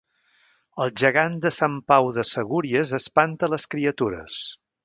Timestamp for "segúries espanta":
2.31-3.55